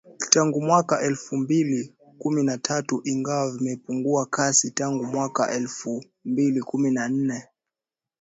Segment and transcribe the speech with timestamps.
[0.29, 6.91] Tangu mwaka elfu mbili kumi na tatu ingawa vimepungua kasi tangu mwaka elfu mbili kumi
[6.91, 7.47] na nane.